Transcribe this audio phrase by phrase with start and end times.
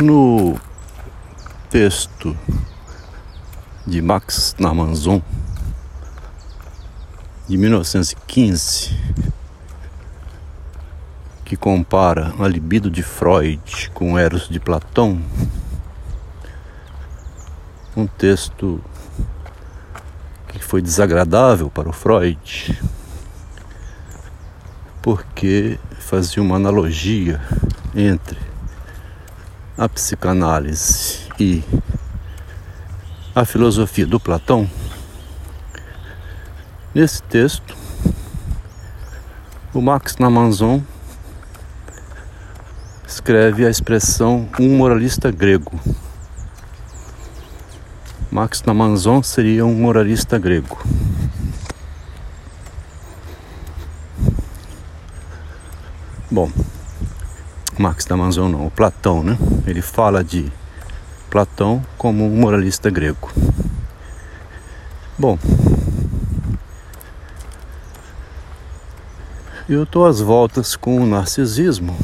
[0.00, 0.58] No
[1.68, 2.36] texto
[3.86, 5.22] de Max Namanzon,
[7.46, 8.96] de 1915,
[11.44, 15.20] que compara a libido de Freud com Eros de Platão,
[17.96, 18.82] um texto
[20.48, 22.80] que foi desagradável para o Freud,
[25.02, 27.40] porque fazia uma analogia
[27.94, 28.49] entre
[29.80, 31.64] a psicanálise e
[33.34, 34.68] a filosofia do Platão,
[36.94, 37.74] nesse texto,
[39.72, 40.82] o Max Namanzon
[43.08, 45.80] escreve a expressão um moralista grego.
[48.30, 50.78] Max Namanzon seria um moralista grego.
[56.30, 56.52] Bom,
[57.80, 59.38] Marx Damasceno não, o Platão, né?
[59.66, 60.52] Ele fala de
[61.30, 63.32] Platão como um moralista grego.
[65.18, 65.38] Bom,
[69.66, 71.96] eu estou às voltas com o narcisismo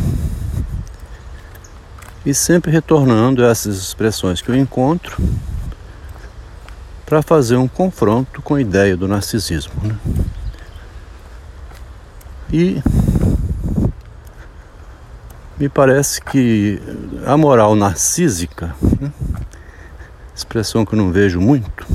[2.25, 5.23] e sempre retornando essas expressões que eu encontro
[7.05, 9.75] para fazer um confronto com a ideia do narcisismo.
[9.83, 9.97] Né?
[12.51, 12.83] E
[15.59, 16.81] me parece que
[17.25, 19.11] a moral narcísica, né?
[20.35, 21.87] expressão que eu não vejo muito,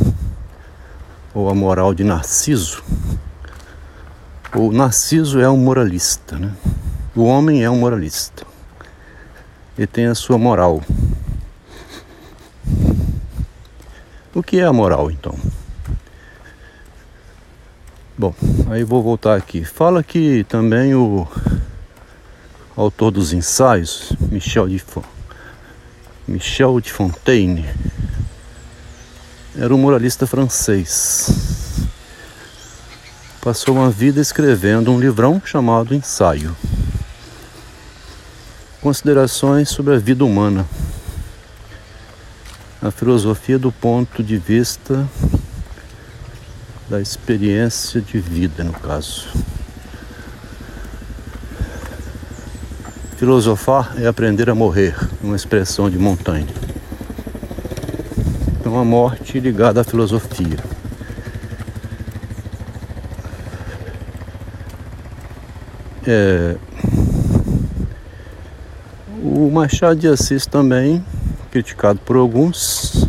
[1.34, 2.84] ou a moral de Narciso,
[4.56, 6.52] o Narciso é um moralista, né?
[7.16, 8.46] o homem é um moralista,
[9.78, 10.82] ele tem a sua moral.
[14.34, 15.38] O que é a moral então?
[18.18, 18.34] Bom,
[18.70, 19.66] aí vou voltar aqui.
[19.66, 21.28] Fala que também o
[22.76, 24.84] autor dos ensaios, Michel de,
[26.28, 27.66] Michel de Fontaine,
[29.58, 31.88] era um moralista francês.
[33.42, 36.56] Passou uma vida escrevendo um livrão chamado Ensaio.
[38.80, 40.66] Considerações sobre a vida humana.
[42.82, 45.08] A filosofia do ponto de vista
[46.90, 49.28] da experiência de vida, no caso.
[53.22, 56.50] Filosofar é aprender a morrer, uma expressão de Montaigne.
[58.60, 60.58] Então a morte ligada à filosofia.
[66.08, 66.56] É...
[69.24, 71.06] O Machado de Assis também,
[71.52, 73.08] criticado por alguns,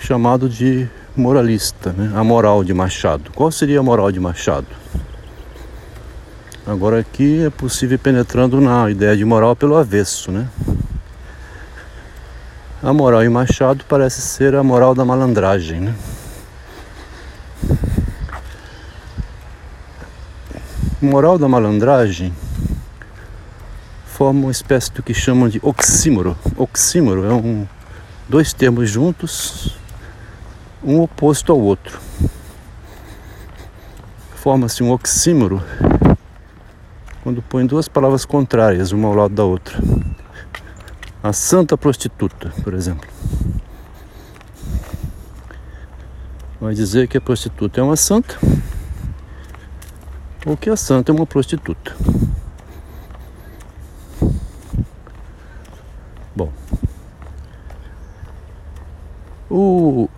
[0.00, 2.10] chamado de moralista, né?
[2.16, 3.30] a moral de Machado.
[3.32, 4.66] Qual seria a moral de Machado?
[6.70, 10.48] Agora aqui é possível ir penetrando na ideia de moral pelo avesso, né?
[12.80, 15.94] A moral em Machado parece ser a moral da malandragem, né?
[21.02, 22.32] Moral da malandragem
[24.06, 26.38] forma uma espécie do que chamam de oxímoro.
[26.56, 27.66] Oxímoro é um
[28.28, 29.76] dois termos juntos,
[30.84, 31.98] um oposto ao outro.
[34.36, 35.60] Forma-se um oxímoro
[37.30, 39.78] quando põe duas palavras contrárias, uma ao lado da outra.
[41.22, 43.08] A santa prostituta, por exemplo.
[46.60, 48.36] Vai dizer que a prostituta é uma santa
[50.44, 51.94] ou que a santa é uma prostituta.
[56.34, 56.52] Bom,
[59.48, 60.08] o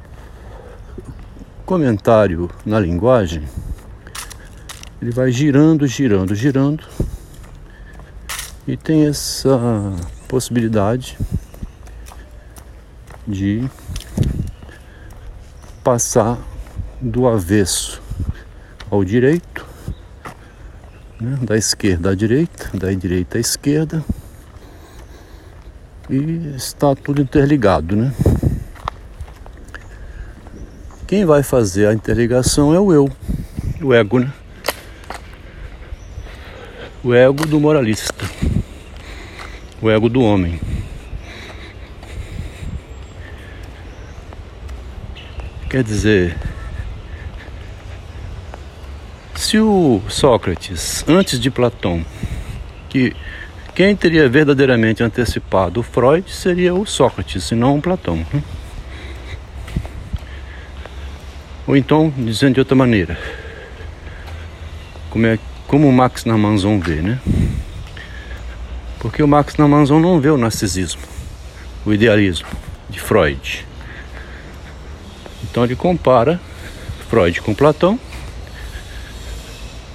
[1.67, 3.47] comentário na linguagem
[5.03, 6.85] ele vai girando, girando, girando
[8.69, 9.59] e tem essa
[10.29, 11.19] possibilidade
[13.27, 13.69] de
[15.83, 16.39] passar
[17.01, 18.01] do avesso
[18.89, 19.67] ao direito,
[21.21, 21.37] né?
[21.43, 24.05] da esquerda à direita, da direita à esquerda,
[26.09, 28.15] e está tudo interligado, né?
[31.09, 33.11] Quem vai fazer a interligação é o eu,
[33.83, 34.33] o ego, né?
[37.05, 38.31] O ego do moralista,
[39.81, 40.61] o ego do homem.
[45.69, 46.37] Quer dizer,
[49.35, 52.05] se o Sócrates, antes de Platão,
[52.89, 53.17] que
[53.75, 58.25] quem teria verdadeiramente antecipado o Freud seria o Sócrates, e não o Platão.
[58.33, 58.43] Né?
[61.67, 63.19] Ou então, dizendo de outra maneira,
[65.11, 65.39] como é
[65.73, 67.19] como o Max Namanzon vê, né?
[68.99, 71.01] Porque o Max Namanzon não vê o narcisismo,
[71.87, 72.47] o idealismo
[72.91, 73.67] de Freud.
[75.43, 76.39] Então ele compara
[77.09, 77.99] Freud com Platão,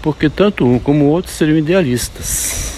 [0.01, 2.73] porque tanto um como o outro seriam idealistas.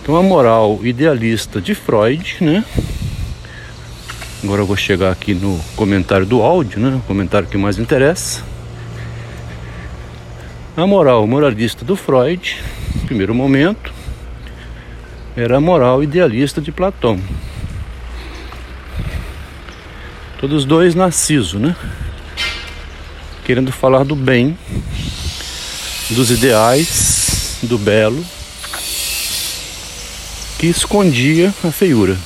[0.00, 2.64] Então a moral idealista de Freud, né?
[4.42, 6.96] Agora eu vou chegar aqui no comentário do áudio, né?
[6.96, 8.51] O comentário que mais interessa.
[10.74, 12.56] A moral moralista do Freud,
[12.94, 13.92] no primeiro momento,
[15.36, 17.20] era a moral idealista de Platão.
[20.40, 21.76] Todos dois Narciso, né?
[23.44, 24.56] Querendo falar do bem,
[26.08, 28.24] dos ideais, do belo,
[30.58, 32.16] que escondia a feiura.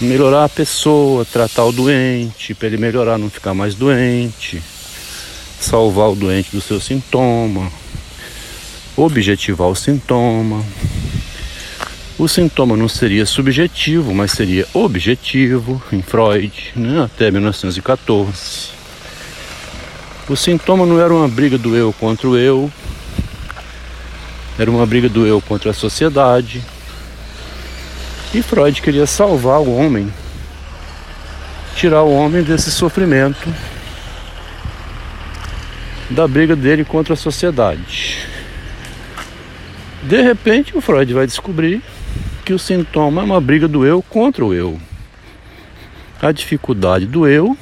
[0.00, 4.62] Melhorar a pessoa, tratar o doente, para ele melhorar, não ficar mais doente,
[5.60, 7.70] salvar o doente do seu sintoma,
[8.96, 10.64] objetivar o sintoma.
[12.18, 18.70] O sintoma não seria subjetivo, mas seria objetivo em Freud, né, até 1914.
[20.28, 22.70] O sintoma não era uma briga do eu contra o eu,
[24.58, 26.62] era uma briga do eu contra a sociedade.
[28.34, 30.12] E Freud queria salvar o homem,
[31.76, 33.48] tirar o homem desse sofrimento,
[36.10, 38.26] da briga dele contra a sociedade.
[40.02, 41.82] De repente, o Freud vai descobrir
[42.44, 44.80] que o sintoma é uma briga do eu contra o eu.
[46.20, 47.56] A dificuldade do eu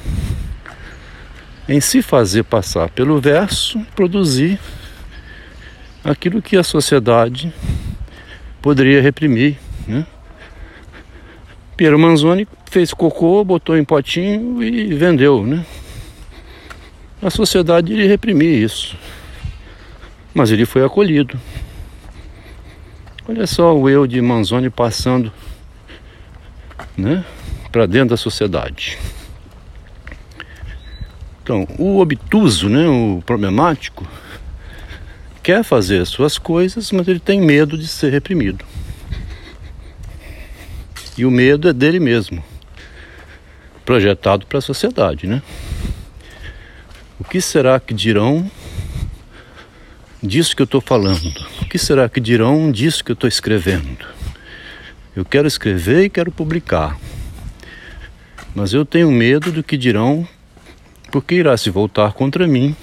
[1.67, 4.57] em se fazer passar pelo verso, produzir
[6.03, 7.53] aquilo que a sociedade
[8.61, 9.57] poderia reprimir.
[9.85, 10.05] Né?
[11.75, 15.45] Piero Manzoni fez cocô, botou em potinho e vendeu.
[15.45, 15.65] Né?
[17.21, 18.95] A sociedade iria reprimir isso,
[20.33, 21.39] mas ele foi acolhido.
[23.27, 25.31] Olha só o eu de Manzoni passando
[26.95, 27.25] né,
[27.71, 28.99] para dentro da sociedade.
[31.41, 34.07] Então, o obtuso, né, o problemático,
[35.41, 38.63] quer fazer as suas coisas, mas ele tem medo de ser reprimido.
[41.17, 42.43] E o medo é dele mesmo,
[43.83, 45.41] projetado para a sociedade, né?
[47.19, 48.49] O que será que dirão
[50.21, 51.33] disso que eu estou falando?
[51.59, 54.05] O que será que dirão disso que eu estou escrevendo?
[55.15, 56.95] Eu quero escrever e quero publicar,
[58.53, 60.27] mas eu tenho medo do que dirão,
[61.11, 62.75] porque irá se voltar contra mim.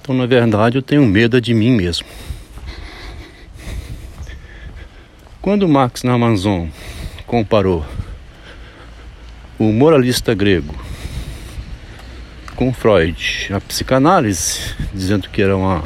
[0.00, 2.06] Então, na verdade, eu tenho medo de mim mesmo.
[5.42, 6.70] Quando Max Namanzon
[7.26, 7.84] comparou
[9.58, 10.89] o moralista grego
[12.60, 15.82] com Freud, a psicanálise, dizendo que era uma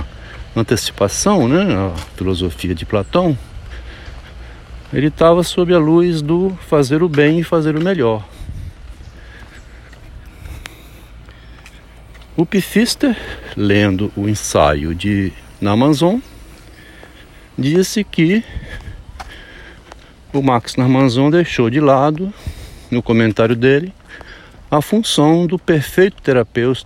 [0.56, 3.38] antecipação, né, a filosofia de Platão,
[4.92, 8.26] ele estava sob a luz do fazer o bem e fazer o melhor.
[12.36, 13.16] O Pfister,
[13.56, 16.20] lendo o ensaio de Namanzon,
[17.56, 18.42] disse que
[20.32, 22.34] o Max Namanzon deixou de lado,
[22.90, 23.94] no comentário dele,
[24.76, 26.84] a função do perfeito terapeuta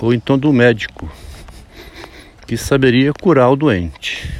[0.00, 1.10] ou então do médico
[2.46, 4.32] que saberia curar o doente.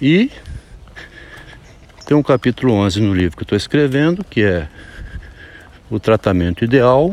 [0.00, 0.30] E
[2.06, 4.68] tem um capítulo 11 no livro que estou escrevendo, que é
[5.90, 7.12] o tratamento ideal,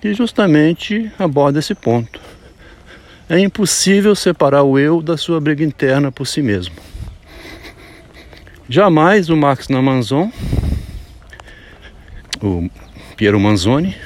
[0.00, 2.20] que justamente aborda esse ponto.
[3.28, 6.76] É impossível separar o eu da sua briga interna por si mesmo.
[8.68, 10.30] Jamais o Max Namanzon
[12.42, 12.70] o
[13.16, 13.96] Piero Manzoni,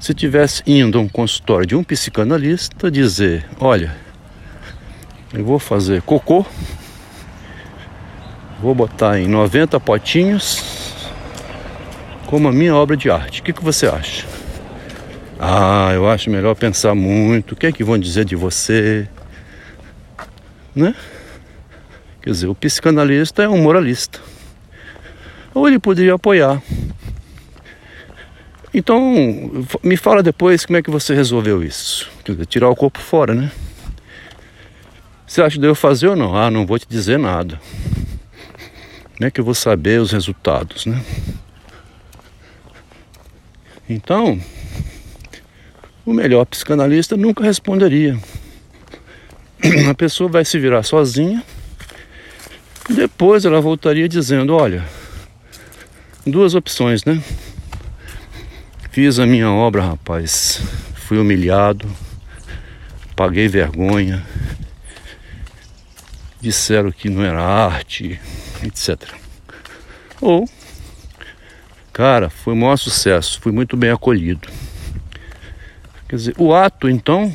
[0.00, 3.94] se tivesse indo a um consultório de um psicanalista dizer, olha,
[5.32, 6.44] eu vou fazer cocô,
[8.60, 11.08] vou botar em 90 potinhos
[12.26, 13.40] como a minha obra de arte.
[13.40, 14.26] O que, que você acha?
[15.38, 17.52] Ah, eu acho melhor pensar muito.
[17.52, 19.08] O que é que vão dizer de você?
[20.74, 20.94] Né?
[22.22, 24.20] Quer dizer, o psicanalista é um moralista
[25.54, 26.62] ou ele poderia apoiar.
[28.74, 32.10] Então, me fala depois como é que você resolveu isso.
[32.48, 33.52] Tirar o corpo fora, né?
[35.26, 36.36] Você acha que eu fazer ou não?
[36.36, 37.60] Ah, não vou te dizer nada.
[39.16, 41.02] Como é que eu vou saber os resultados, né?
[43.88, 44.40] Então,
[46.04, 48.18] o melhor psicanalista nunca responderia.
[49.88, 51.42] A pessoa vai se virar sozinha.
[52.88, 54.84] Depois ela voltaria dizendo: Olha,
[56.26, 57.22] duas opções, né?
[58.90, 60.60] Fiz a minha obra, rapaz.
[60.94, 61.90] Fui humilhado,
[63.16, 64.24] paguei vergonha,
[66.40, 68.20] disseram que não era arte,
[68.62, 69.10] etc.
[70.20, 70.48] Ou,
[71.92, 74.48] cara, foi um maior sucesso, fui muito bem acolhido.
[76.08, 77.34] Quer dizer, o ato então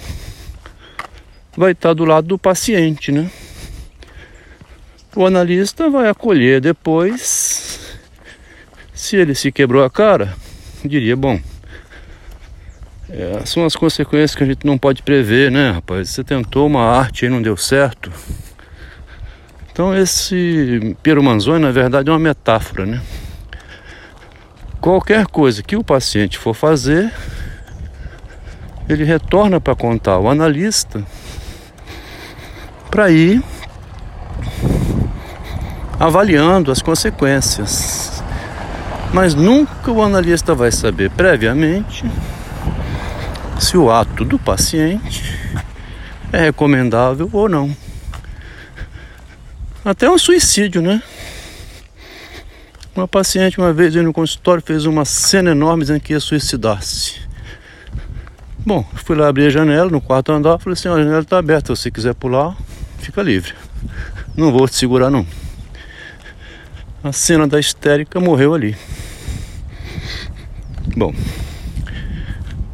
[1.56, 3.30] vai estar do lado do paciente, né?
[5.16, 7.47] O analista vai acolher depois.
[8.98, 10.34] Se ele se quebrou a cara,
[10.84, 11.40] diria, bom,
[13.08, 16.10] é, são as consequências que a gente não pode prever, né, rapaz?
[16.10, 18.12] Você tentou uma arte e não deu certo.
[19.72, 23.00] Então esse Piero Manzoni, na verdade, é uma metáfora, né?
[24.82, 27.14] Qualquer coisa que o paciente for fazer,
[28.90, 31.04] ele retorna para contar o analista
[32.90, 33.44] para ir
[36.00, 38.17] avaliando as consequências.
[39.14, 42.06] Mas nunca o analista vai saber previamente
[43.60, 45.24] se o ato do paciente
[46.32, 47.76] é recomendável ou não.
[49.84, 51.02] Até um suicídio, né?
[52.96, 57.22] Uma paciente uma vez no consultório fez uma cena enorme dizendo que ia suicidar-se.
[58.66, 61.76] Bom, fui lá abrir a janela no quarto andar, falei assim, a janela está aberta,
[61.76, 62.58] se você quiser pular,
[63.00, 63.54] fica livre.
[64.36, 65.26] Não vou te segurar não.
[67.08, 68.76] A cena da histérica morreu ali.
[70.94, 71.16] Bom,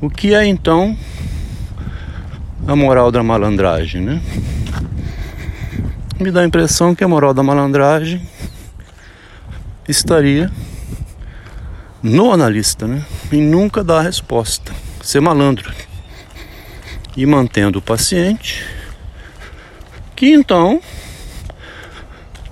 [0.01, 0.97] o que é então
[2.65, 4.19] a moral da malandragem, né?
[6.19, 8.27] Me dá a impressão que a moral da malandragem
[9.87, 10.51] estaria
[12.01, 13.05] no analista, né?
[13.31, 14.73] E nunca dar a resposta.
[15.03, 15.71] Ser malandro.
[17.15, 18.65] E mantendo o paciente,
[20.15, 20.81] que então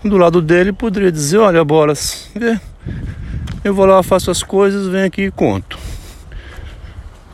[0.03, 2.60] do lado dele poderia dizer, olha bolas, vê,
[3.63, 5.77] eu vou lá, faço as coisas, venho aqui e conto.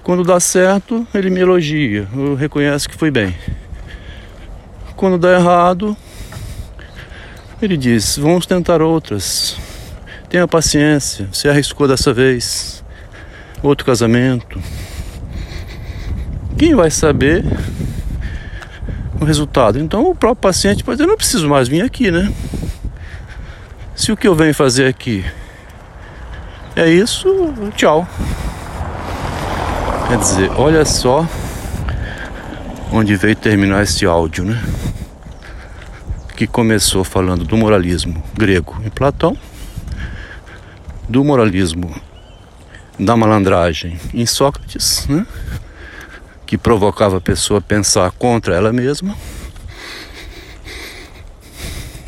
[0.04, 3.36] Quando dá certo, ele me elogia, eu reconhece que foi bem.
[4.96, 5.96] Quando dá errado,
[7.62, 9.58] ele diz, vamos tentar outras.
[10.30, 12.84] Tenha paciência, você arriscou dessa vez.
[13.64, 14.60] Outro casamento.
[16.58, 17.44] Quem vai saber
[19.20, 19.80] o resultado?
[19.80, 22.32] Então o próprio paciente pode dizer, não preciso mais vir aqui, né?
[23.98, 25.26] Se o que eu venho fazer aqui
[26.76, 27.28] é isso,
[27.76, 28.08] tchau.
[30.08, 31.28] Quer dizer, olha só
[32.92, 34.64] onde veio terminar esse áudio, né?
[36.36, 39.36] Que começou falando do moralismo grego em Platão,
[41.10, 42.00] do moralismo
[43.00, 45.26] da malandragem em Sócrates, né?
[46.46, 49.16] Que provocava a pessoa a pensar contra ela mesma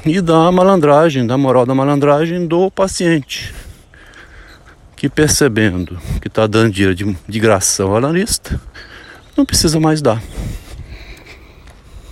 [0.05, 3.53] e da malandragem, da moral da malandragem do paciente,
[4.95, 8.59] que percebendo que está dando dinheiro de, de graça ao analista,
[9.35, 10.21] não precisa mais dar.